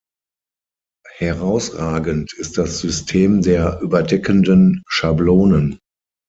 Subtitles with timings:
[1.17, 5.77] Herausragend ist das System der "überdeckenden Schablonen".